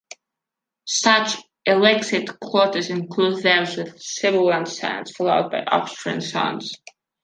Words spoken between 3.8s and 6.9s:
sibilant sounds followed by obstruent sounds.